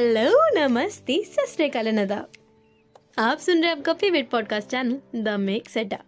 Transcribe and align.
Hello 0.00 0.50
नमस्ते 0.54 1.22
सत 1.26 1.56
नदाब 1.76 2.32
आप 3.18 3.38
सुन 3.38 3.60
रहे 3.60 3.70
हैं 3.70 3.78
आपका 3.78 3.92
favourite 3.92 4.30
podcast 4.30 4.68
channel 4.68 5.22
the 5.22 5.28
make 5.28 5.68
सेटा 5.68 5.98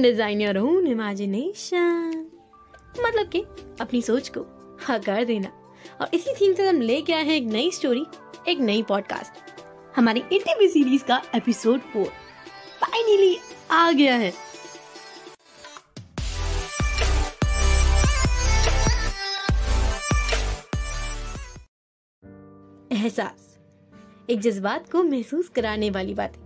डिज़ाइन 0.00 0.40
योर 0.40 0.58
ओन 0.58 0.86
इमेजिनेशन 0.86 2.26
मतलब 3.00 3.28
कि 3.28 3.40
अपनी 3.80 4.02
सोच 4.02 4.28
को 4.28 4.40
आकार 4.90 5.24
देना। 5.24 5.48
और 6.00 6.10
इसी 6.14 6.34
थीम 6.34 6.54
से 6.54 6.68
हम 6.68 6.80
लेके 6.80 7.12
आए 7.12 7.24
हैं 7.24 7.36
एक 7.36 7.44
नई 7.44 7.70
स्टोरी 7.70 8.04
एक 8.48 8.58
नई 8.58 8.82
पॉडकास्ट 8.82 9.32
हमारी 9.96 10.22
इंटरव्यू 10.32 10.68
सीरीज़ 10.68 11.04
का 11.04 11.22
एपिसोड 11.34 11.80
फोर 11.80 12.12
फाइनली 12.80 13.38
आ 13.70 13.92
गया 13.92 14.16
है। 14.16 14.32
एहसास, 23.06 23.58
एक 24.30 24.40
जज्बात 24.40 24.90
को 24.92 25.02
महसूस 25.02 25.48
कराने 25.48 25.90
वाली 25.90 26.14
बातें। 26.14 26.40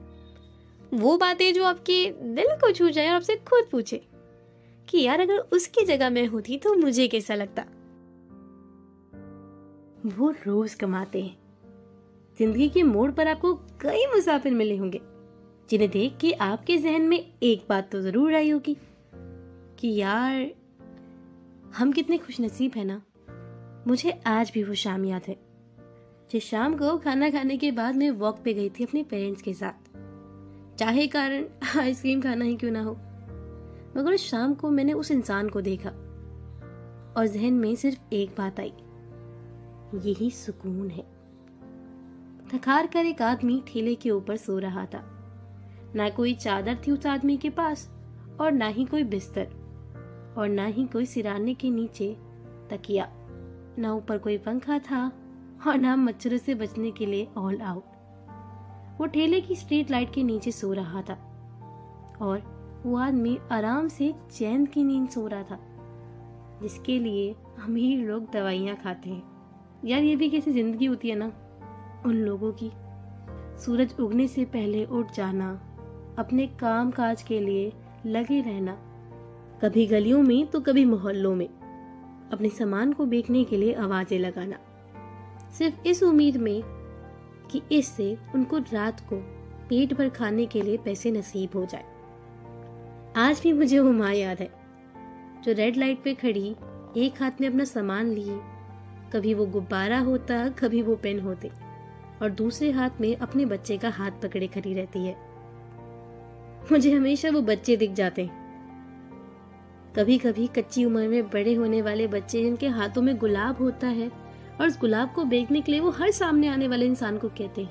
वो 0.98 1.16
बातें 1.19 1.52
जो 1.55 1.64
आपके 1.64 2.05
दिल 2.34 2.55
को 2.56 2.70
छू 2.73 2.88
जाए 2.91 3.09
और 3.09 3.14
आपसे 3.14 3.36
खुद 3.36 3.69
पूछे 3.73 4.00
कि 4.88 5.02
यार 5.02 5.20
अगर 5.20 5.38
उसकी 5.52 5.84
जगह 5.84 6.10
मैं 6.10 6.27
होती 6.27 6.56
तो 6.59 6.74
मुझे 6.74 7.09
कैसा 7.09 7.34
लगता। 7.34 7.62
वो 10.16 10.30
रोज 10.46 10.74
कमाते 10.74 11.23
हैं। 11.23 11.36
ज़िंदगी 12.38 12.69
के 12.69 12.83
मोड़ 12.83 13.11
पर 13.11 13.28
आपको 13.28 13.55
कई 13.80 14.06
मुसाफिर 14.06 14.55
मिले 14.55 14.77
होंगे, 14.77 15.00
जिन्हें 15.70 15.91
देख 15.91 16.16
के 16.20 16.33
आपके 16.33 16.77
जहन 16.77 17.02
में 17.02 17.19
एक 17.42 17.64
बात 17.69 17.91
तो 17.92 18.00
ज़रूर 18.00 18.34
आई 18.34 18.50
होगी 18.50 18.77
कि 19.78 19.95
यार, 19.95 20.50
हम 21.74 21.92
कितने 21.92 22.19
खुशनसीब 22.19 22.72
है 22.77 22.84
ना। 22.84 23.02
मुझे 23.86 24.20
आज 24.27 24.50
भी 24.55 24.62
वो 24.62 24.74
शाम 24.74 25.05
याद 25.05 25.22
है। 25.28 25.36
जिस 26.30 26.45
शाम 26.45 26.77
को 26.77 26.98
खाना 26.98 27.31
खाने 27.31 27.56
के 27.56 27.70
बाद 27.70 27.97
मैं 27.97 28.11
वॉक 28.11 28.41
पे 28.45 28.55
गई 28.55 28.70
थी 28.70 28.84
अपने 28.84 29.03
पेरेंट्स 29.03 29.42
के 29.42 29.55
साथ। 29.55 29.97
चाहे 30.78 31.06
कारण 31.06 31.45
आइसक्रीम 31.78 32.20
खाना 32.20 32.45
ही 32.45 32.56
क्यों 32.56 32.70
ना 32.70 32.83
हो। 32.83 32.92
मगर 33.97 34.14
उस 34.14 34.31
शाम 34.31 34.55
को 34.55 34.70
मैंने 34.70 34.92
उस 34.92 35.11
इंसान 35.11 35.48
को 35.48 35.61
देखा। 35.61 35.89
और 37.17 37.27
जहन 37.27 37.53
में 37.53 37.75
सिर्फ़ 37.75 38.00
एक 38.12 38.31
बात 38.39 38.61
आई। 38.61 38.72
यही 39.95 40.31
सुकून 40.31 40.91
है। 40.91 41.03
थकार 42.55 42.87
कर 42.87 43.06
एक 43.06 43.22
आदमी 43.22 43.62
ठेले 43.67 43.94
के 43.94 44.11
ऊपर 44.11 44.37
सो 44.37 44.59
रहा 44.59 44.87
था। 44.87 45.17
ना 45.94 46.11
कोई 46.11 46.34
चादर 46.34 46.78
थी 46.87 46.91
उस 46.91 47.06
आदमी 47.06 47.37
के 47.37 47.50
पास 47.50 47.91
और 48.41 48.53
ना 48.53 48.67
ही 48.67 48.84
कोई 48.84 49.05
बिस्तर। 49.05 49.48
और 50.39 50.48
ना 50.48 50.67
ही 50.67 50.87
कोई 50.87 51.06
सिराने 51.06 51.55
के 51.55 51.70
नीचे 51.70 52.17
तकिया। 52.70 53.09
ना 53.78 53.92
ऊपर 53.92 54.19
कोई 54.19 54.39
पंखा 54.39 54.78
था 54.78 55.12
और 55.66 55.78
ना 55.78 55.97
मच्छरों 55.97 56.39
से 56.39 56.55
बचने 56.55 56.91
के 56.91 57.06
लिए 57.06 57.28
ऑल 57.36 57.61
आउट 57.61 57.84
वो 59.00 59.06
ठेले 59.06 59.41
की 59.41 59.56
स्ट्रीट 59.56 59.91
लाइट 59.91 60.14
के 60.14 60.22
नीचे 60.22 60.53
सो 60.53 60.72
रहा 60.72 61.03
था। 61.03 61.14
और 62.22 62.42
वो 62.86 62.97
आदमी 62.97 63.39
आराम 63.53 63.88
से 63.88 64.14
चैन 64.31 64.66
की 64.66 64.84
नींद 64.84 65.08
सो 65.08 65.27
रहा 65.27 65.42
था। 65.42 65.58
जिसके 66.62 66.98
लिए 66.98 67.36
अमीर 67.64 68.08
लोग 68.08 68.33
दवाइयाँ 68.33 68.77
खाते 68.77 69.11
हैं। 69.11 69.22
यार, 69.84 70.03
ये 70.03 70.16
भी 70.16 70.31
कैसी 70.31 70.53
ज़िंदगी 70.53 70.86
होती 70.86 71.08
है 71.08 71.14
ना? 71.14 71.33
उन 72.06 72.14
लोगों 72.14 72.53
की। 72.53 72.70
सूरज 73.61 73.94
उगने 74.00 74.28
से 74.28 74.44
पहले 74.44 74.84
उठ 74.84 75.12
जाना, 75.12 75.50
अपने 76.19 76.47
काम 76.47 76.91
काज 76.91 77.22
के 77.22 77.41
लिए 77.41 77.72
लगे 78.06 78.41
रहना। 78.41 78.72
कभी 79.62 79.86
गलियों 79.86 80.22
में 80.22 80.47
तो 80.47 80.61
कभी 80.61 80.84
मोहल्लों 80.84 81.34
में। 81.34 81.48
अपने 82.33 82.48
सामान 82.48 82.92
को 82.92 83.06
बेचने 83.06 83.44
के 83.44 83.56
लिए 83.56 83.75
आवाज़ें 83.75 84.19
लगाना। 84.19 84.56
सिर्फ़ 85.59 85.89
इस 85.89 86.03
उम्मीद 86.03 86.37
में 86.37 86.62
कि 87.51 87.62
इससे 87.73 88.19
उनको 88.34 88.59
रात 88.59 89.01
को 89.01 89.17
पेट 89.69 89.95
भर 89.95 90.09
खाने 90.09 90.47
के 90.47 90.62
लिए 90.62 90.77
पैसे 90.77 91.11
नसीब 91.11 91.50
हो 91.55 91.65
जाए। 91.65 91.84
आज 93.16 93.41
भी 93.43 93.53
मुझे 93.53 93.78
वो 93.78 93.93
माँ 93.93 94.15
याद 94.15 94.41
है, 94.41 94.50
जो 95.44 95.53
रेड 95.53 95.77
लाइट 95.77 96.03
पे 96.03 96.15
खड़ी, 96.15 96.56
एक 96.97 97.22
हाथ 97.22 97.31
में 97.41 97.49
अपना 97.49 97.65
सामान 97.65 98.09
लिए। 98.09 98.41
कभी 99.12 99.34
वो 99.34 99.47
गुब्बारा 99.47 99.99
होता, 99.99 100.49
कभी 100.49 100.83
वो 100.83 100.97
पेन 100.97 101.21
होते, 101.21 101.50
और 102.22 102.31
दूसरे 102.31 102.71
हाथ 102.71 102.91
में 103.00 103.16
अपने 103.16 103.44
बच्चे 103.44 103.78
का 103.78 103.89
हाथ 103.89 104.10
पकड़े 104.10 104.47
खड़ी 104.47 104.75
रहती 104.75 105.06
है। 105.06 105.16
मुझे 106.72 106.93
हमेशा 106.93 107.31
वो 107.31 107.41
बच्चे 107.41 107.77
दिख 107.77 107.93
जाते 107.93 108.25
हैं। 108.25 108.41
कभी 109.97 110.19
कभी 110.19 110.47
कच्ची 110.47 110.84
उम्र 110.84 111.09
में 111.09 111.31
बड़े 111.31 111.55
होने 111.55 111.83
वाले 111.83 112.06
बच्चे, 112.06 112.43
जिनके 112.44 112.69
हाथों 112.69 113.03
में 113.03 113.16
गुलाब 113.16 113.56
होता 113.56 113.87
है 113.87 114.19
और 114.60 114.66
उस 114.66 114.78
गुलाब 114.78 115.12
को 115.12 115.25
बेचने 115.25 115.60
के 115.60 115.72
लिए 115.72 115.81
वो 115.81 115.91
हर 115.91 116.10
सामने 116.10 116.48
आने 116.48 116.69
वाले 116.69 116.87
इंसान 116.87 117.19
को 117.19 117.28
कहते 117.28 117.69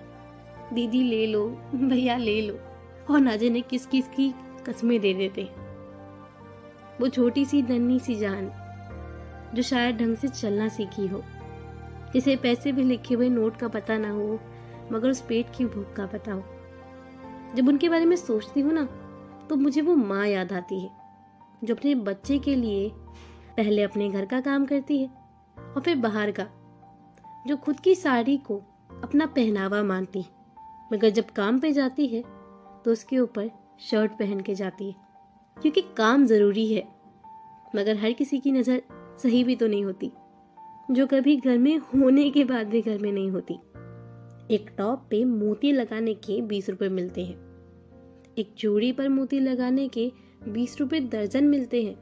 दीदी, 0.74 1.02
ले 1.02 1.26
लो, 1.28 1.48
भैया, 1.76 2.18
ले 2.18 2.42
लो। 2.42 2.60
और 3.10 3.20
ना 3.20 3.36
जाने 3.36 3.62
किस 3.62 3.86
किस 3.86 4.08
की 4.08 4.34
कस्में 4.68 5.00
दे 5.00 5.14
देते 5.14 5.44
वो 7.02 7.08
छोटी 7.08 7.46
सी 7.46 7.62
नन्ही 7.62 8.00
सी 8.00 8.16
जान, 8.16 8.52
जो 9.56 9.62
शायद 9.62 9.98
ढंग 9.98 10.16
से 10.18 10.28
चलना 10.28 10.68
सीखी 10.68 11.08
हो, 11.08 11.22
जिसे 12.14 12.36
पैसे 12.36 12.72
भी 12.72 12.84
लिखे 12.84 13.16
हुए 13.16 13.30
नोट 13.30 13.58
का 13.58 13.68
पता 13.68 13.98
ना 13.98 14.12
हो, 14.12 14.40
मगर 14.92 15.10
उस 15.10 15.22
पेट 15.22 15.56
की 15.58 15.66
भूख 15.66 15.94
का 15.94 16.06
पता 16.06 16.34
हो। 16.34 16.44
जब 17.56 17.68
उनके 17.68 17.90
बारे 17.90 18.06
में 18.06 18.16
सोचती 18.16 18.62
हूँ 18.62 18.74
ना 18.74 18.88
तो 19.50 19.56
मुझे 19.56 19.82
वो 19.82 19.96
माँ 19.96 20.28
याद 20.28 20.54
आती 20.54 20.80
है, 20.80 20.90
जो 21.64 21.76
अपने 21.76 21.96
बच्चे 21.96 22.40
के 22.40 22.56
लिए 22.56 22.90
पहले 23.58 23.84
अपने 23.84 24.10
घर 24.10 24.26
का 24.26 24.42
काम 24.42 24.66
करती 24.66 25.02
है 25.02 25.10
और 25.58 25.82
फिर 25.82 25.96
बाहर 25.98 26.32
का 26.32 26.48
जो 27.50 27.56
खुद 27.58 27.80
की 27.80 27.94
साड़ी 27.96 28.36
को 28.38 28.56
अपना 29.04 29.26
पहनावा 29.26 29.82
मानती 29.84 30.22
है, 30.22 30.30
मगर 30.94 31.10
जब 31.10 31.30
काम 31.36 31.60
पे 31.60 31.72
जाती 31.72 32.06
है 32.08 32.22
तो 32.86 32.92
उसके 32.92 33.20
ऊपर 33.20 33.50
शर्ट 33.82 34.12
पहन 34.12 34.40
के 34.40 34.56
जाती 34.56 34.88
है, 34.88 34.96
क्योंकि 35.58 35.82
काम 35.98 36.26
ज़रूरी 36.26 36.66
है। 36.74 36.84
मगर 37.74 37.98
हर 37.98 38.14
किसी 38.14 38.40
की 38.40 38.52
नज़र 38.52 38.82
सही 39.24 39.44
भी 39.44 39.56
तो 39.56 39.68
नहीं 39.68 39.84
होती, 39.86 40.12
जो 40.92 41.08
कभी 41.08 41.36
घर 41.38 41.58
में 41.58 41.78
होने 41.78 42.30
के 42.30 42.44
बाद 42.44 42.68
भी 42.68 42.82
घर 42.82 42.98
में 42.98 43.12
नहीं 43.12 43.30
होती। 43.32 43.54
एक 44.52 44.70
टॉप 44.78 45.08
पे 45.10 45.24
मोती 45.26 45.72
लगाने 45.72 46.14
के 46.20 46.42
बीस 46.44 46.70
रुपए 46.70 46.90
मिलते 46.90 47.26
हैं, 47.26 47.36
एक 48.38 48.54
चूड़ी 48.58 48.92
पर 48.92 49.10
मोती 49.10 49.40
लगाने 49.40 49.88
के 49.88 50.12
बीस 50.48 50.80
रुपए 50.80 51.00
दर्जन 51.00 51.48
मिलते 51.48 51.84
हैं 51.84 51.96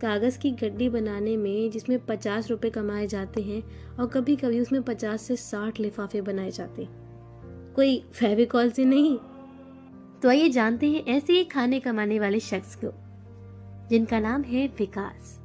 कागज़ 0.00 0.38
की 0.38 0.50
गड्डी 0.52 0.88
बनाने 0.88 1.36
में 1.36 1.70
जिसमें 1.70 1.98
पचास 2.06 2.50
रुपए 2.50 2.70
कमाए 2.70 3.06
जाते 3.06 3.42
हैं 3.42 3.62
और 3.96 4.06
कभी 4.08 4.36
कभी 4.36 4.60
उसमें 4.60 4.82
पचास 4.82 5.22
से 5.22 5.36
साठ 5.38 5.80
लिफाफे 5.80 6.20
बनाए 6.20 6.50
जाते 6.50 6.82
हैं। 6.82 7.72
कोई 7.74 7.98
फेविकॉल 8.12 8.70
से 8.70 8.84
नहीं। 8.84 9.16
तो 10.22 10.28
आइए 10.28 10.48
जानते 10.48 10.90
हैं 10.90 11.04
ऐसे 11.06 11.32
ही 11.32 11.44
खाने 11.46 11.80
कमाने 11.80 12.18
वाले 12.18 12.40
शख्स 12.40 12.74
को, 12.76 12.92
जिनका 13.90 14.20
नाम 14.20 14.42
है 14.42 14.66
विकास। 14.78 15.38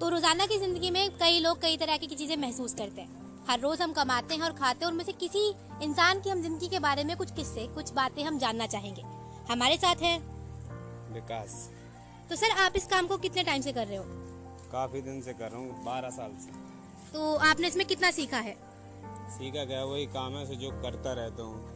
तो 0.00 0.08
रोज़ाना 0.08 0.46
की 0.46 0.58
ज़िंदगी 0.58 0.90
में 0.90 1.10
कई 1.12 1.40
लोग 1.40 1.60
कई 1.62 1.76
तरह 1.76 1.96
की 1.96 2.06
चीज़ें 2.06 2.36
महसूस 2.36 2.74
करते 2.74 3.00
हैं। 3.00 3.22
हर 3.48 3.60
रोज 3.60 3.80
हम 3.82 3.92
कमाते 3.92 4.34
हैं 4.34 4.42
और 4.42 4.52
खाते 4.52 4.84
हैं 4.84 4.92
उनमें 4.92 5.04
से 5.04 5.12
किसी 5.14 5.48
इंसान 5.82 6.20
की 6.20 6.30
हम 6.30 6.42
ज़िंदगी 6.42 6.68
के 6.68 6.78
बारे 6.80 7.04
में 7.04 7.16
कुछ 7.16 7.30
किस्से, 7.32 7.66
कुछ 7.66 7.92
बातें 7.92 8.22
हम 8.24 8.38
जानना 8.38 8.66
चाहेंगे। 8.66 9.02
हमारे 9.50 9.76
साथ 9.76 10.02
है। 10.02 10.16
विकास। 11.14 11.52
तो 12.30 12.36
सर 12.36 12.50
आप 12.58 12.76
इस 12.76 12.86
काम 12.86 13.06
को 13.06 13.16
कितने 13.16 13.42
टाइम 13.42 13.62
से 13.62 13.72
कर 13.72 13.86
रहे 13.86 13.96
हो? 13.96 14.04
काफ़ी 14.72 15.00
दिन 15.02 15.20
से 15.22 15.32
कर 15.32 15.50
रहा 15.50 15.60
हूँ 15.60 15.84
बारह 15.84 16.10
साल 16.10 16.36
से। 16.40 16.62
तो 17.12 17.34
आपने 17.48 17.66
इसमें 17.66 17.86
कितना 17.86 18.10
सीखा 18.10 18.38
है? 18.38 18.56
सीखा 19.30 19.64
गया 19.64 19.84
वही 19.84 20.06
काम 20.06 20.36
है 20.36 20.56
जो 20.56 20.70
करता 20.82 21.12
रहता 21.12 21.42
हूँ। 21.42 21.72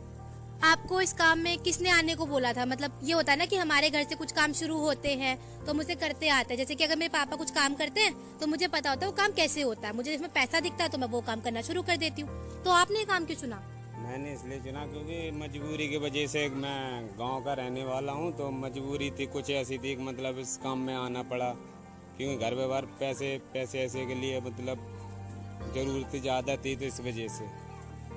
आपको 0.65 1.01
इस 1.01 1.13
काम 1.13 1.39
में 1.39 1.59
किसने 1.59 1.91
आने 1.91 2.15
को 2.15 2.27
बोला 2.27 2.53
था? 2.53 2.65
मतलब 2.67 2.99
ये 3.05 3.13
होता 3.13 3.33
है 3.33 3.39
ना 3.39 3.45
कि 3.47 3.57
हमारे 3.57 3.91
घर 3.91 4.05
से 4.05 4.15
कुछ 4.15 4.33
काम 4.33 4.53
शुरू 4.53 4.79
होते 4.79 5.15
हैं 5.15 5.37
तो 5.67 5.75
मुझे 5.75 5.95
करते 5.95 6.29
आते 6.29 6.55
हैं। 6.55 6.59
जैसे 6.59 6.75
कि 6.75 6.85
अगर 6.85 6.97
मेरे 6.97 7.09
पापा 7.09 7.37
कुछ 7.37 7.51
काम 7.51 7.75
करते 7.75 8.01
हैं 8.01 8.39
तो 8.39 8.47
मुझे 8.47 8.69
पता 8.69 8.91
होता 8.91 9.07
है 9.07 9.11
वो 9.13 9.17
काम 9.17 9.33
कैसे 9.33 9.63
होता 9.63 9.89
है। 9.89 9.97
मुझे 9.97 10.15
इसमें 10.15 10.31
पैसा 10.33 10.61
दिखता 10.61 10.85
है 10.85 10.91
तो 10.91 10.99
मैं 10.99 11.09
वो 11.09 11.21
काम 11.21 11.41
करना 11.41 11.63
शुरू 11.63 11.83
कर 11.83 11.97
देती 11.97 12.23
हूँ। 12.23 12.63
तो 12.65 12.71
आपने 12.73 12.99
ये 12.99 13.05
काम 13.05 13.25
क्यों 13.25 13.37
चुना? 13.37 13.63
मैंने 13.99 14.33
इसलिए 14.33 14.59
चुना 14.61 14.85
क्योंकि 14.87 15.17
मजबूरी 15.37 15.87
की 15.89 15.97
वजह 15.99 16.27
से 16.27 16.49
मैं 16.57 17.07
गाँव 17.19 17.41
का 17.45 17.53
रहने 17.55 17.85
वाला 17.85 18.13
हूँ 18.13 18.31
तो 18.33 18.51
मजबूरी 18.53 19.11
थी, 19.11 19.27
कुछ 19.29 19.51
ऐसी 19.53 19.79
थी 19.79 19.97
मतलब 20.03 20.39
इस 20.39 20.57
काम 20.63 20.79
में 20.81 20.95
आना 20.97 21.23
पड़ा। 21.25 21.51
क्योंकि 22.17 22.37
घर 22.37 22.55
व्यवहार 22.55 22.87
पैसे 23.01 23.37
पैसे 23.55 23.79
ऐसे 23.81 24.05
के 24.07 24.15
लिए 24.15 24.41
मतलब 24.41 24.79
ज़रूरत 25.75 26.17
ज़्यादा 26.19 26.57
थी 26.57 26.75
तो 26.77 26.85
इस 26.85 27.01
वजह 27.01 27.29
से। 27.29 27.47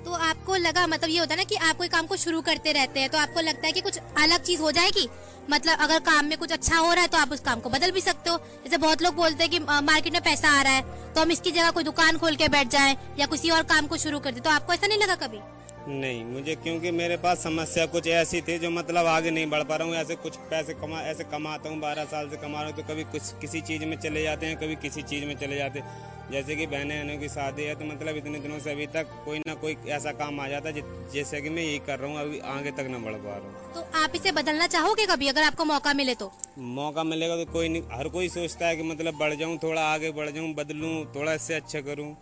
तो 0.04 0.12
आपको 0.20 0.56
लगा 0.56 0.86
मतलब 0.86 1.10
ये 1.10 1.18
होता 1.18 1.34
है 1.34 1.38
ना 1.38 1.44
कि 1.44 1.56
आप 1.66 1.76
कोई 1.78 1.88
काम 1.88 2.06
को 2.06 2.16
शुरू 2.18 2.40
करते 2.42 2.72
रहते 2.72 3.00
हैं 3.00 3.10
तो 3.10 3.18
आपको 3.18 3.40
लगता 3.40 3.66
है 3.66 3.72
कि 3.72 3.80
कुछ 3.80 3.98
अलग 3.98 4.42
चीज़ 4.44 4.60
हो 4.62 4.70
जाएगी? 4.72 5.08
मतलब 5.50 5.78
अगर 5.80 5.98
काम 6.02 6.24
में 6.26 6.36
कुछ 6.38 6.52
अच्छा 6.52 6.76
हो 6.76 6.92
रहा 6.92 7.02
है 7.02 7.08
तो 7.08 7.18
आप 7.18 7.32
उस 7.32 7.40
काम 7.42 7.60
को 7.60 7.70
बदल 7.70 7.90
भी 7.90 8.00
सकते 8.00 8.30
हो। 8.30 8.36
जैसे 8.64 8.76
बहुत 8.78 9.02
लोग 9.02 9.14
बोलते 9.16 9.44
हैं 9.44 9.50
कि 9.50 9.58
मार्केट 9.58 10.12
में 10.12 10.22
पैसा 10.22 10.58
आ 10.58 10.62
रहा 10.62 10.72
है 10.72 11.12
तो 11.14 11.20
हम 11.20 11.30
इसकी 11.30 11.50
जगह 11.50 11.70
कोई 11.70 11.84
दुकान 11.84 12.18
खोल 12.18 12.36
के 12.36 12.48
बैठ 12.48 12.68
जाएँ 12.70 12.96
या 13.18 13.26
किसी 13.26 13.50
और 13.50 13.62
काम 13.64 13.86
को 13.86 13.96
शुरू 13.98 14.20
कर 14.20 14.32
दे। 14.32 14.40
तो 14.40 14.50
आपको 14.50 14.72
ऐसा 14.72 14.86
नहीं 14.86 14.98
लगा 14.98 15.14
कभी? 15.16 15.40
नहीं 15.88 16.24
मुझे 16.24 16.54
क्योंकि 16.54 16.90
मेरे 16.90 17.16
पास 17.16 17.42
समस्या 17.42 17.84
कुछ 17.86 18.06
ऐसी 18.08 18.40
थी 18.42 18.58
जो 18.58 18.70
मतलब 18.70 19.06
आगे 19.06 19.30
नहीं 19.30 19.46
बढ़ 19.50 19.62
पा 19.62 19.76
रहा 19.76 19.88
हूँ 19.88 19.94
ऐसे 19.96 20.14
कुछ 20.16 20.36
पैसे 20.50 20.74
कमा 20.74 21.00
ऐसे 21.02 21.24
कमाता 21.24 21.68
हूँ 21.68 21.78
बारह 21.80 22.04
साल 22.04 22.28
से 22.28 22.36
कमा 22.36 22.60
रहा 22.60 22.70
हूँ 22.70 22.76
तो 22.76 22.82
कभी 22.92 23.04
कुछ 23.12 23.32
किसी 23.40 23.60
चीज़ 23.60 23.84
में 23.84 23.96
चले 23.96 24.22
जाते 24.22 24.46
हैं 24.46 24.56
कभी 24.56 24.76
किसी 24.82 25.02
चीज़ 25.02 25.24
में 25.24 25.34
चले 25.38 25.56
जाते 25.56 25.78
हैं। 25.78 26.10
जैसे 26.32 26.56
कि 26.56 26.66
बहने 26.66 26.98
बहनों 26.98 27.18
की 27.20 27.28
शादी 27.28 27.62
है 27.62 27.74
तो 27.74 27.84
मतलब 27.84 28.16
इतने 28.16 28.38
दिनों 28.40 28.58
से 28.58 28.70
अभी 28.72 28.86
तक 28.88 29.06
कोई 29.24 29.38
ना 29.38 29.54
कोई 29.54 29.76
ऐसा 29.90 30.12
काम 30.14 30.40
आ 30.40 30.48
जाता 30.48 30.68
है 30.68 30.82
जैसे 31.14 31.40
कि 31.40 31.50
मैं 31.50 31.62
यही 31.62 31.78
कर 31.86 31.98
रहा 31.98 32.10
हूँ 32.10 32.20
अभी 32.20 32.38
आगे 32.54 32.70
तक 32.70 32.86
न 32.90 33.02
बढ़ 33.04 33.14
पा 33.14 33.36
रहा 33.36 33.46
हूँ। 33.46 33.74
तो 33.74 33.98
आप 33.98 34.12
इसे 34.16 34.32
बदलना 34.32 34.66
चाहोगे 34.68 35.06
कभी 35.06 35.28
अगर 35.28 35.42
आपको 35.42 35.64
मौका 35.64 35.94
मिले 35.94 36.14
तो? 36.14 36.32
मौका 36.58 37.04
मिलेगा 37.04 37.36
तो 37.36 37.52
कोई 37.52 37.68
नहीं 37.68 37.82
हर 37.92 38.08
कोई 38.08 38.28
सोचता 38.30 38.66
है 38.66 38.76
कि 38.76 38.82
मतलब 38.84 39.18
बढ़ 39.18 39.34
जाऊँ 39.34 39.58
थोड़ा 39.62 39.82
आगे 39.84 40.10
बढ़ 40.12 40.30
जाऊँ 40.30 40.54
बदलूँ 40.54 40.94
थोड़ा 41.14 41.34
इससे 41.34 41.54
अच्छा 41.54 41.80
करूँ। 41.80 42.14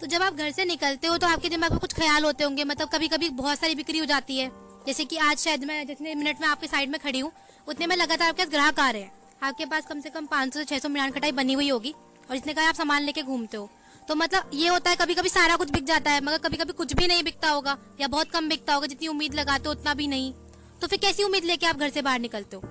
तो 0.00 0.06
जब 0.06 0.22
आप 0.22 0.34
घर 0.34 0.50
से 0.50 0.64
निकलते 0.64 1.06
हो 1.06 1.16
तो 1.18 1.26
आपके 1.26 1.48
दिमाग 1.48 1.72
में 1.72 1.80
कुछ 1.80 1.94
ख्याल 1.94 2.24
होते 2.24 2.44
होंगे 2.44 2.64
मतलब 2.64 2.88
कभी 2.88 3.08
कभी 3.08 3.28
बहुत 3.36 3.58
सारी 3.58 3.74
बिक्री 3.74 3.98
हो 3.98 4.04
जाती 4.06 4.36
है। 4.38 4.50
जैसे 4.86 5.04
कि 5.04 5.16
आज 5.18 5.38
शायद 5.38 5.64
मैं, 5.64 5.86
जितने 5.86 6.14
मिनट 6.14 6.40
में 6.40 6.46
आपके 6.48 6.66
साइड 6.66 6.90
में 6.90 6.98
खड़ी 7.00 7.18
हूँ, 7.18 7.32
उतने 7.66 7.86
में 7.86 7.96
लगातार 7.96 8.28
आपके 8.28 8.42
पास 8.42 8.50
ग्राहक 8.50 8.80
आ 8.80 8.90
रहे 8.90 9.02
हैं। 9.02 9.12
आपके 9.42 9.64
पास 9.66 9.86
कम 9.86 10.00
से 10.00 10.10
कम 10.10 10.26
पाँच 10.26 10.54
सौ 10.54 10.60
से 10.60 10.64
छह 10.64 10.78
सौ 10.78 10.88
मिलान 10.88 11.10
कटाई 11.10 11.32
बनी 11.32 11.52
हुई 11.52 11.68
होगी 11.68 11.94
और 12.30 12.36
जितने 12.36 12.54
का 12.54 12.68
आप 12.68 12.74
सामान 12.74 13.02
लेके 13.02 13.22
घूमते 13.22 13.56
हो। 13.56 13.68
तो 14.08 14.14
मतलब 14.14 14.50
ये 14.54 14.68
होता 14.68 14.90
है 14.90 14.96
कभी 14.96 15.14
कभी 15.14 15.28
सारा 15.28 15.56
कुछ 15.56 15.70
बिक 15.70 15.84
जाता 15.84 16.10
है, 16.10 16.24
मगर 16.24 16.38
कभी 16.38 16.56
कभी 16.56 16.72
कुछ 16.72 16.92
भी 16.92 17.06
नहीं 17.06 17.22
बिकता 17.24 17.50
होगा 17.50 17.76
या 18.00 18.08
बहुत 18.08 18.30
कम 18.30 18.48
बिकता 18.48 18.74
होगा, 18.74 18.86
जितनी 18.86 19.08
उम्मीद 19.08 19.34
लगाते 19.34 19.68
हो 19.68 19.74
उतना 19.74 19.94
भी 19.94 20.06
नहीं। 20.06 20.32
तो 20.80 20.86
फिर 20.86 20.98
कैसी 20.98 21.24
उम्मीद 21.24 21.44
लेके 21.44 21.66
आप 21.66 21.76
घर 21.76 21.90
से 21.90 22.02
बाहर 22.02 22.20
निकलते 22.20 22.56
हो? 22.56 22.62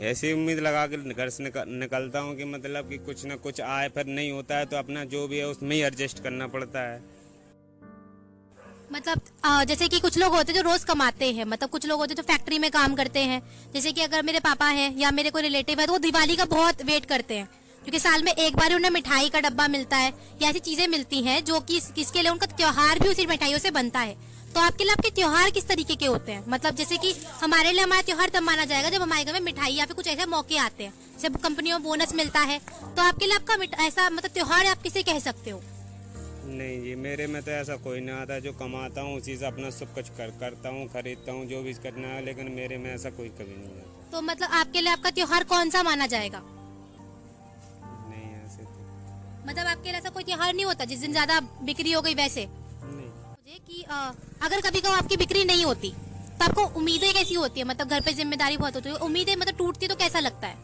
ऐसी 0.00 0.32
उम्मीद 0.32 0.58
लगा 0.58 0.86
के 0.86 0.96
घर 1.14 1.28
से 1.28 1.44
निकल, 1.44 1.64
निकलता 1.70 2.20
हूँ 2.20 2.36
कि 2.36 2.44
मतलब 2.44 2.88
कि 2.88 2.96
कुछ 2.98 3.24
ना 3.24 3.36
कुछ 3.36 3.60
आए 3.60 3.88
फिर 3.88 4.06
नहीं 4.06 4.30
होता 4.32 4.56
है 4.56 4.66
तो 4.66 4.76
अपना 4.76 5.04
जो 5.06 5.26
भी 5.28 5.38
है 5.38 5.46
उसमें 5.46 5.76
ही 5.76 5.82
एडजस्ट 5.82 6.22
करना 6.22 6.46
पड़ता 6.46 6.80
है। 6.82 7.02
मतलब 8.92 9.20
जैसे 9.68 9.88
कि 9.88 10.00
कुछ 10.00 10.18
लोग 10.18 10.34
होते 10.34 10.52
हैं 10.52 10.62
जो 10.62 10.68
रोज 10.70 10.84
कमाते 10.84 11.30
हैं 11.32 11.44
मतलब 11.44 11.70
कुछ 11.70 11.86
लोग 11.86 12.00
होते 12.00 12.12
हैं 12.12 12.16
जो 12.16 12.22
फैक्ट्री 12.24 12.58
में 12.58 12.70
काम 12.70 12.94
करते 12.94 13.20
हैं। 13.20 13.40
जैसे 13.74 13.92
कि 13.92 14.00
अगर 14.00 14.22
मेरे 14.22 14.40
पापा 14.40 14.66
हैं 14.68 14.94
या 14.98 15.10
मेरे 15.10 15.30
कोई 15.30 15.42
रिलेटिव 15.42 15.80
है 15.80 15.86
तो 15.86 15.92
वो 15.92 15.98
दिवाली 15.98 16.36
का 16.36 16.44
बहुत 16.44 16.82
वेट 16.82 17.06
करते 17.06 17.36
हैं। 17.36 17.48
क्योंकि 17.82 17.98
साल 17.98 18.22
में 18.22 18.32
एक 18.32 18.56
बार 18.56 18.74
उन्हें 18.74 18.90
मिठाई 18.90 19.28
का 19.28 19.40
डब्बा 19.40 19.66
मिलता 19.68 19.96
है 19.96 20.12
या 20.42 20.50
ऐसी 20.50 20.58
चीज़ें 20.60 20.86
मिलती 20.88 21.22
हैं 21.22 21.44
जो 21.44 21.60
कि 21.60 21.80
किसके 21.96 22.22
लिए 22.22 22.30
उनका 22.30 22.46
त्योहार 22.48 22.98
भी 22.98 23.08
उसी 23.08 23.26
मिठाइयों 23.26 23.58
से 23.58 23.70
बनता 23.70 24.00
है। 24.00 24.16
तो 24.54 24.60
आपके 24.60 24.84
लिए 24.84 24.92
आपके 24.92 25.10
त्योहार 25.10 25.50
किस 25.50 25.66
तरीके 25.68 25.94
के 25.96 26.06
होते 26.06 26.32
हैं? 26.32 26.44
मतलब 26.48 26.74
जैसे 26.76 26.96
कि 26.96 27.12
हमारे 27.40 27.72
लिए 27.72 27.82
हमारा 27.82 28.02
त्योहार 28.02 28.28
तब 28.34 28.42
माना 28.42 28.64
जाएगा 28.64 28.90
जब 28.90 29.02
हमारे 29.02 29.24
घर 29.24 29.32
में 29.32 29.40
मिठाई 29.42 29.72
या 29.74 29.84
फिर 29.86 29.96
कुछ 29.96 30.06
ऐसे 30.08 30.26
मौके 30.28 30.58
आते 30.58 30.84
हैं। 30.84 30.92
जब 31.20 31.36
कंपनियों 31.42 31.78
में 31.78 31.84
बोनस 31.84 32.14
मिलता 32.14 32.40
है 32.42 32.58
तो 32.96 33.02
आपके 33.02 33.26
लिए 33.26 33.36
आपका 33.36 33.84
ऐसा 33.86 34.08
मतलब 34.10 34.30
त्योहार 34.30 34.66
आप 34.66 34.82
किसे 34.82 35.02
कह 35.02 35.18
सकते 35.20 35.50
हो? 35.50 35.60
नहीं 36.46 36.80
जी 36.82 36.94
मेरे 37.02 37.26
में 37.26 37.42
तो 37.42 37.50
ऐसा 37.50 37.76
कोई 37.84 38.00
नहीं 38.00 38.16
आता। 38.16 38.38
जो 38.38 38.52
कमाता 38.54 39.00
हूँ 39.00 39.16
उसी 39.18 39.36
से 39.36 39.46
अपना 39.46 39.70
सब 39.72 39.94
कुछ 39.94 40.08
कर 40.18 40.30
करता 40.40 40.68
हूँ 40.70 40.86
खरीदता 40.88 41.32
हूँ 41.32 41.46
जो 41.48 41.62
भी 41.62 41.72
करना 41.84 42.08
है। 42.08 42.24
लेकिन 42.24 42.50
मेरे 42.52 42.78
में 42.78 42.90
ऐसा 42.94 43.10
कोई 43.12 43.28
कभी 43.38 43.56
नहीं 43.56 43.76
आता 43.76 44.10
तो 44.12 44.20
मतलब 44.22 44.48
आपके 44.54 44.80
लिए 44.80 44.92
आपका 44.92 45.10
त्योहार 45.12 45.44
कौन 45.52 45.70
सा 45.70 45.82
माना 45.82 46.06
जाएगा? 46.08 46.42
नहीं 48.10 48.34
ऐसे 48.36 48.62
तो 48.64 49.48
मतलब 49.48 49.66
आपके 49.66 49.88
लिए 49.88 49.98
ऐसा 49.98 50.10
कोई 50.10 50.24
त्योहार 50.24 50.52
नहीं 50.54 50.64
होता 50.64 50.84
जिस 50.84 51.00
दिन 51.00 51.12
ज़्यादा 51.12 51.40
बिक्री 51.62 51.92
हो 51.92 52.02
गई 52.02 52.14
वैसे? 52.16 52.46
मुझे 53.46 53.58
कि 53.66 53.82
आ, 53.84 53.96
अगर 54.42 54.60
कभी 54.60 54.80
कभी 54.80 54.92
आपकी 54.94 55.16
बिक्री 55.16 55.44
नहीं 55.44 55.64
होती 55.64 55.88
तो 55.90 56.44
आपको 56.44 56.62
उम्मीदें 56.78 57.12
कैसी 57.14 57.34
होती 57.34 57.60
है? 57.60 57.66
मतलब 57.66 57.88
घर 57.88 58.00
पे 58.00 58.12
ज़िम्मेदारी 58.12 58.56
बहुत 58.56 58.74
होती 58.74 58.88
है 58.88 58.94
उम्मीदें 59.06 59.34
मतलब 59.36 59.56
टूटती 59.56 59.88
तो 59.88 59.94
कैसा 59.94 60.20
लगता 60.20 60.46
है? 60.46 60.54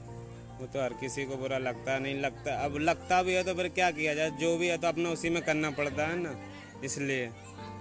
वो 0.60 0.66
तो 0.66 0.82
हर 0.82 0.92
किसी 1.00 1.24
को 1.24 1.36
बुरा 1.36 1.58
लगता 1.58 1.98
नहीं 1.98 2.14
लगता। 2.20 2.54
अब 2.64 2.76
लगता 2.80 3.22
भी 3.22 3.34
है 3.34 3.42
तो 3.44 3.54
फिर 3.54 3.68
क्या 3.70 3.90
किया 3.90 4.14
जाए? 4.14 4.30
जो 4.40 4.56
भी 4.58 4.66
है 4.66 4.76
तो 4.78 4.88
अपना 4.88 5.10
उसी 5.10 5.30
में 5.30 5.42
करना 5.42 5.70
पड़ता 5.72 6.06
है 6.06 6.16
ना 6.22 6.34
इसलिए। 6.84 7.26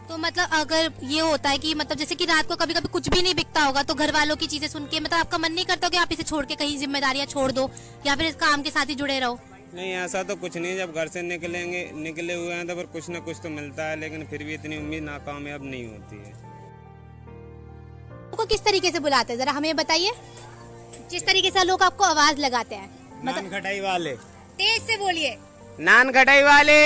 तो 0.10 0.18
मतलब 0.18 0.50
अगर 0.54 0.92
ये 1.06 1.20
होता 1.22 1.50
है 1.50 1.58
कि 1.58 1.74
मतलब 1.76 1.98
जैसे 1.98 2.16
कि 2.16 2.26
रात 2.26 2.48
को 2.48 2.56
कभी 2.56 2.74
कभी 2.74 2.88
कुछ 2.94 3.10
भी 3.10 3.22
नहीं 3.22 3.36
बिकता 3.36 3.64
होगा 3.64 3.84
तो 3.84 3.94
घर 3.96 4.12
वालों 4.14 4.36
की 4.36 4.48
चीज़ें 4.48 4.68
सुन 4.68 4.86
के 4.86 5.00
मतलब 5.00 5.20
आपका 5.20 5.38
मन 5.38 5.54
नहीं 5.54 5.66
करता 5.66 5.90
कि 5.90 5.98
आप 5.98 6.12
इसे 6.12 6.24
छोड़ 6.24 6.46
के 6.46 6.56
कहीं 6.56 6.78
जिम्मेदारियाँ 6.78 7.26
छोड़ 7.28 7.52
दो 7.52 7.70
या 8.08 8.16
फिर 8.16 8.28
इस 8.28 8.36
काम 8.38 8.62
के 8.62 8.70
साथ 8.70 8.90
ही 8.90 8.96
जुड़े 8.96 9.20
रहो। 9.20 9.40
नहीं 9.76 9.92
ऐसा 9.94 10.22
तो 10.24 10.36
कुछ 10.36 10.58
नहीं 10.58 10.78
जब 10.78 10.94
घर 10.94 11.08
से 11.08 11.22
निकलेंगे 11.22 11.92
निकले 11.96 12.34
हुए 12.34 12.54
हैं 12.54 12.68
तो 12.68 12.76
फिर 12.76 12.86
कुछ 12.94 13.10
ना 13.10 13.20
कुछ 13.20 13.38
तो 13.44 13.50
मिलता 13.50 13.84
है 13.84 14.00
लेकिन 14.00 14.24
फिर 14.26 14.44
भी 14.44 14.54
इतनी 14.54 14.78
उम्मीद 14.78 15.04
नाकामयाब 15.04 15.64
नहीं 15.64 15.88
होती 15.88 16.18
है। 16.18 16.34
को 18.38 18.46
किस 18.46 18.64
तरीके 18.66 18.92
से 18.92 19.00
बुलाते 19.00 19.34
हैं? 19.34 19.40
जरा 19.40 19.52
हमें 19.52 19.76
बताइए। 19.76 20.12
जिस 21.12 21.26
तरीके 21.26 21.52
से 21.52 21.64
लोग 21.64 21.84
आपको 21.84 22.04
आवाज़ 22.04 22.40
लगाते 22.40 22.76
हैं। 22.76 22.90
नान 23.24 23.36
मतलब 23.36 23.52
खटाई 23.52 23.80
वाले। 23.80 24.14
तेज 24.58 24.82
से 24.82 24.98
बोलिए। 24.98 25.38
नान 25.80 26.12
खटाई 26.12 26.44
वाले। 26.44 26.80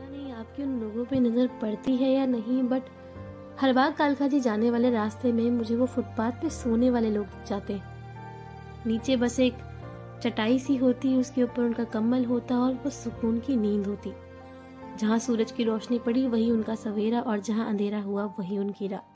नहीं 0.00 0.32
आपकी 0.32 0.62
उन 0.62 0.78
लोगों 0.80 1.04
पे 1.04 1.20
नज़र 1.20 1.46
पड़ती 1.62 1.96
है 1.96 2.12
या 2.12 2.26
नहीं 2.26 2.62
बट 2.62 2.94
हर 3.60 3.72
बार 3.72 3.92
कालका 3.92 4.28
जी 4.28 4.40
जाने 4.40 4.70
वाले 4.70 4.90
रास्ते 4.90 5.32
में 5.32 5.50
मुझे 5.50 5.76
वो 5.76 5.86
फुटपाथ 5.86 6.32
पे 6.32 6.50
सोने 6.50 6.90
वाले 6.90 7.10
लोग 7.10 7.44
जाते 7.44 7.72
हैं। 7.72 7.95
नीचे 8.86 9.16
बस 9.16 9.38
एक 9.40 9.54
चटाई 10.22 10.58
सी 10.58 10.76
होती, 10.76 11.16
उसके 11.16 11.42
ऊपर 11.42 11.62
उनका 11.62 11.84
कम्बल 11.84 12.24
होता 12.24 12.58
और 12.58 12.74
वो 12.74 12.90
सुकून 12.90 13.38
की 13.40 13.56
नींद 13.56 13.86
होती। 13.86 14.12
जहाँ 14.98 15.18
सूरज 15.18 15.52
की 15.52 15.64
रोशनी 15.64 15.98
पड़ी, 15.98 16.26
वही 16.26 16.50
उनका 16.50 16.74
सवेरा 16.74 17.20
और 17.20 17.40
जहाँ 17.40 17.68
अंधेरा 17.68 18.00
हुआ, 18.00 18.24
वही 18.38 18.58
उनकी 18.58 18.88
रात। 18.88 19.12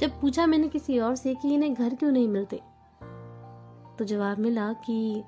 जब 0.00 0.20
पूछा 0.20 0.46
मैंने 0.46 0.68
किसी 0.68 0.98
और 0.98 1.16
से 1.16 1.34
कि 1.34 1.54
इन्हें 1.54 1.74
घर 1.74 1.94
क्यों 1.94 2.10
नहीं 2.12 2.28
मिलते 2.28 2.60
तो 3.98 4.04
जवाब 4.04 4.38
मिला 4.38 4.72
कि 4.72 5.22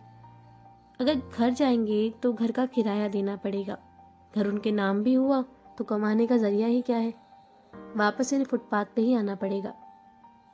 अगर 1.01 1.15
घर 1.39 1.51
जाएँगे 1.51 2.11
तो 2.23 2.33
घर 2.33 2.53
का 2.53 2.65
किराया 2.67 3.09
देना 3.09 3.37
पड़ेगा। 3.37 3.77
घर 4.37 4.47
उनके 4.47 4.73
नाम 4.73 5.03
भी 5.03 5.15
हुआ 5.15 5.43
तो 5.79 5.85
कमाने 5.85 6.27
का 6.27 6.37
ज़रिया 6.37 6.67
ही 6.67 6.81
क्या 6.83 6.97
है? 6.97 7.13
वापस 7.97 8.33
इन्हें 8.33 8.47
फुटपाथ 8.47 8.85
पे 8.97 9.03
ही 9.03 9.15
आना 9.15 9.35
पड़ेगा। 9.35 9.75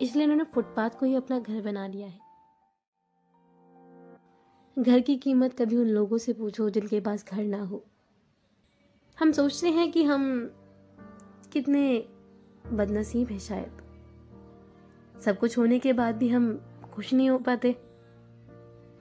इसलिए 0.00 0.24
इन्होंने 0.24 0.44
फुटपाथ 0.44 0.90
को 0.90 1.06
ही 1.06 1.14
अपना 1.14 1.38
घर 1.38 1.60
बना 1.62 1.86
लिया 1.86 2.06
है। 2.06 2.29
घर 4.76 5.00
की 5.00 5.16
कीमत 5.16 5.54
कभी 5.58 5.76
उन 5.76 5.86
लोगों 5.86 6.18
से 6.18 6.32
पूछो 6.32 6.70
जिनके 6.70 7.00
पास 7.00 7.24
घर 7.32 7.44
ना 7.44 7.60
हो। 7.62 7.82
हम 9.18 9.32
सोचते 9.32 9.70
हैं 9.70 9.90
कि 9.92 10.02
हम 10.04 10.52
कितने 11.52 12.04
बदनसीब 12.72 13.28
हैं 13.28 13.38
शायद। 13.38 13.82
सब 15.20 15.38
कुछ 15.38 15.58
होने 15.58 15.78
के 15.78 15.92
बाद 15.92 16.16
भी 16.16 16.28
हम 16.28 16.60
खुश 16.92 17.12
नहीं 17.12 17.30
हो 17.30 17.38
पाते। 17.38 17.76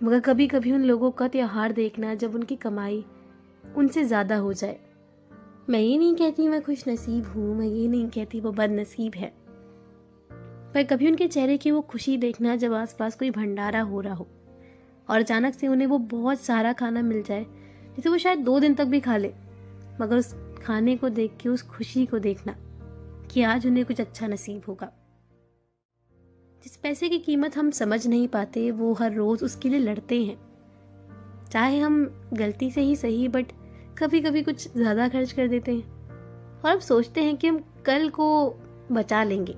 मगर 0.03 0.19
कभी 0.19 0.47
कभी 0.47 0.71
उन 0.71 0.83
लोगों 0.83 1.11
का 1.11 1.27
त्यौहार 1.27 1.71
देखना 1.71 2.15
जब 2.15 2.35
उनकी 2.35 2.55
कमाई 2.55 3.03
उनसे 3.77 4.03
ज़्यादा 4.03 4.37
हो 4.37 4.53
जाए। 4.53 4.79
मैं 5.69 5.79
ये 5.79 5.97
नहीं 5.97 6.15
कहती 6.15 6.47
मैं 6.47 6.61
खुश 6.61 6.87
नसीब 6.87 7.25
हूँ, 7.25 7.55
मैं 7.55 7.67
ये 7.67 7.87
नहीं 7.87 8.07
कहती 8.07 8.39
वो 8.39 8.51
बदनसीब 8.51 9.15
है। 9.15 9.33
पर 10.73 10.83
कभी 10.83 11.07
उनके 11.07 11.27
चेहरे 11.27 11.57
की 11.57 11.71
वो 11.71 11.81
खुशी 11.81 12.17
देखना 12.17 12.55
जब 12.55 12.73
आसपास 12.73 13.15
कोई 13.15 13.31
भंडारा 13.31 13.81
हो 13.81 14.01
रहा 14.01 14.13
हो। 14.13 14.27
और 15.09 15.19
अचानक 15.19 15.53
से 15.53 15.67
उन्हें 15.67 15.87
वो 15.87 15.97
बहुत 15.97 16.39
सारा 16.39 16.73
खाना 16.73 17.01
मिल 17.01 17.21
जाए, 17.23 17.45
जिसे 17.95 18.09
वो 18.09 18.17
शायद 18.17 18.39
दो 18.39 18.59
दिन 18.59 18.75
तक 18.75 18.85
भी 18.85 18.99
खा 18.99 19.17
ले, 19.17 19.33
मगर 20.01 20.17
उस 20.17 20.33
खाने 20.61 20.95
को 20.97 21.09
देख 21.09 21.37
के, 21.41 21.49
उस 21.49 21.61
खुशी 21.67 22.05
को 22.05 22.19
देखना 22.19 22.55
कि 23.31 23.41
आज 23.43 23.67
उन्हें 23.67 23.85
कुछ 23.85 24.01
अच्छा 24.01 24.27
नसीब 24.27 24.63
होगा। 24.67 24.91
जिस 26.63 26.75
पैसे 26.77 27.09
की 27.09 27.19
कीमत 27.19 27.57
हम 27.57 27.69
समझ 27.71 28.05
नहीं 28.07 28.27
पाते, 28.27 28.69
वो 28.71 28.93
हर 28.93 29.13
रोज 29.13 29.43
उसके 29.43 29.69
लिए 29.69 29.79
लड़ते 29.79 30.23
हैं। 30.23 30.37
चाहे 31.51 31.79
हम 31.79 32.03
गलती 32.33 32.69
से 32.71 32.81
ही 32.81 32.95
सही 32.95 33.27
बट 33.27 33.51
कभी 33.99 34.21
कभी 34.21 34.41
कुछ 34.43 34.67
ज़्यादा 34.73 35.07
खर्च 35.07 35.31
कर 35.31 35.47
देते 35.47 35.71
हैं। 35.71 36.61
और 36.61 36.71
अब 36.71 36.79
सोचते 36.79 37.23
हैं 37.23 37.35
कि 37.37 37.47
हम 37.47 37.59
कल 37.85 38.09
को 38.09 38.27
बचा 38.91 39.23
लेंगे, 39.23 39.53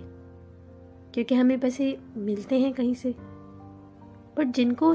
क्योंकि 1.13 1.35
हमें 1.35 1.59
पैसे 1.59 1.97
मिलते 2.17 2.59
हैं 2.59 2.71
कहीं 2.73 2.93
से। 2.93 3.15
बट 4.37 4.53
जिनको 4.55 4.93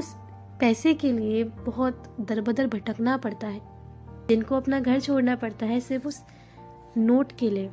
पैसे 0.59 0.93
के 0.93 1.11
लिए 1.11 1.43
बहुत 1.43 2.15
दरबदर 2.19 2.67
भटकना 2.67 3.17
पड़ता 3.17 3.47
है। 3.47 3.61
जिनको 4.29 4.55
अपना 4.55 4.79
घर 4.79 4.99
छोड़ना 4.99 5.35
पड़ता 5.35 5.65
है, 5.65 5.79
सिर्फ़ 5.79 6.07
उस 6.07 6.23
नोट 6.97 7.31
के 7.31 7.49
लिए। 7.49 7.67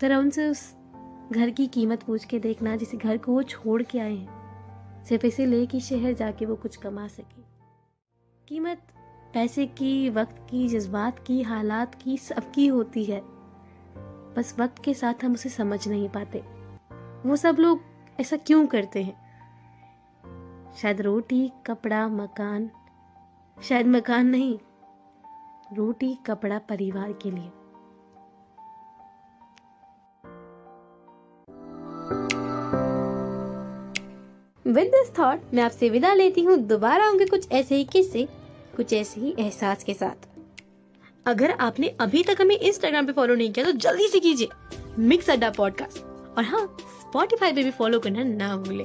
तरह 0.00 0.16
उनसे 0.16 0.48
उस 0.48 0.74
घर 1.32 1.50
की 1.50 1.66
कीमत 1.66 2.02
पूछ 2.02 2.24
के 2.24 2.38
देखना, 2.38 2.76
जिस 2.76 2.94
घर 2.94 3.16
को 3.16 3.32
वो 3.32 3.42
छोड़ 3.42 3.82
के 3.82 3.98
आए 3.98 4.14
हैं। 4.14 4.40
सिर्फ़ 5.04 5.26
इसीलिए 5.26 5.66
कि 5.66 5.80
शहर 5.80 6.12
जाके 6.12 6.46
वो 6.46 6.56
कुछ 6.56 6.76
कमा 6.76 7.08
सके। 7.08 7.42
कीमत 8.48 8.78
पैसे 9.34 9.66
की, 9.66 10.10
वक्त 10.10 10.46
की, 10.50 10.68
जज्बात 10.68 11.18
की, 11.26 11.42
हालात 11.42 11.94
की 11.94 12.18
सबकी 12.18 12.66
होती 12.66 13.04
है। 13.04 13.22
बस 14.36 14.56
वक्त 14.58 14.82
के 14.84 14.94
साथ 14.94 15.24
हम 15.24 15.32
उसे 15.32 15.48
समझ 15.48 15.88
नहीं 15.88 16.08
पाते। 16.08 16.38
वो 17.28 17.36
सब 17.36 17.56
लोग 17.58 17.80
ऐसा 18.20 18.36
क्यों 18.36 18.66
करते 18.66 19.02
हैं? 19.02 19.29
शायद 20.76 21.00
रोटी, 21.00 21.50
कपड़ा, 21.66 22.06
मकान। 22.08 22.70
शायद 23.58 23.86
मकान 23.86 24.26
नहीं, 24.26 24.58
रोटी, 25.76 26.14
कपड़ा 26.26 26.58
परिवार 26.58 27.12
के 27.22 27.30
लिए। 27.30 27.50
विद 34.64 34.86
दिस 34.86 35.12
थॉट 35.18 35.54
मैं 35.54 35.62
आपसे 35.62 35.88
विदा 35.88 36.12
लेती 36.14 36.44
हूँ। 36.44 36.56
दोबारा 36.56 37.06
आऊँगे 37.06 37.26
कुछ 37.26 37.50
ऐसे 37.52 37.76
ही 37.76 37.84
किस्से, 37.84 38.26
कुछ 38.76 38.92
ऐसे 38.92 39.20
ही 39.20 39.34
एहसास 39.38 39.84
के 39.84 39.94
साथ। 39.94 40.28
अगर 41.26 41.50
आपने 41.50 41.88
अभी 42.00 42.22
तक 42.22 42.40
हमें 42.40 42.56
इंस्टाग्राम 42.58 43.06
पे 43.06 43.12
फॉलो 43.12 43.34
नहीं 43.34 43.52
किया 43.52 43.64
तो 43.64 43.72
जल्दी 43.72 44.08
से 44.08 44.20
कीजिए 44.20 44.48
मिक्स 44.98 45.30
अड्डा 45.30 45.50
पॉडकास्ट 45.50 46.02
और 46.38 46.44
हाँ 46.44 46.66
स्पॉटिफाई 47.00 47.52
पे 47.52 47.64
भी 47.64 47.70
फॉलो 47.70 48.00
करना 48.00 48.22
ना 48.24 48.56
भूले। 48.56 48.84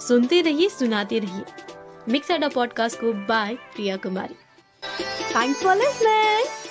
सुनते 0.00 0.40
रहिए 0.40 0.68
सुनाते 0.68 1.18
रहिए। 1.18 1.44
मिक्स 2.08 2.30
अडा 2.32 2.48
पॉडकास्ट 2.48 3.00
को 3.00 3.12
by 3.12 3.54
Priya 3.54 3.96
Kumari. 3.96 4.34
Thanks 5.34 5.62
for 5.62 5.76
listening 5.76 6.63